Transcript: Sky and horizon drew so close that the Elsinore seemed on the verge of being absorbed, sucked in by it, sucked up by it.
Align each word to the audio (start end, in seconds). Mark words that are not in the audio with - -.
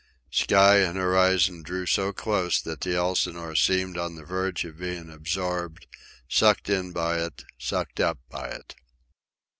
Sky 0.31 0.77
and 0.77 0.97
horizon 0.97 1.61
drew 1.61 1.85
so 1.85 2.11
close 2.11 2.59
that 2.59 2.81
the 2.81 2.95
Elsinore 2.95 3.53
seemed 3.55 3.99
on 3.99 4.15
the 4.15 4.23
verge 4.25 4.65
of 4.65 4.79
being 4.79 5.11
absorbed, 5.11 5.85
sucked 6.27 6.71
in 6.71 6.91
by 6.91 7.19
it, 7.21 7.45
sucked 7.59 7.99
up 7.99 8.17
by 8.27 8.47
it. 8.47 8.73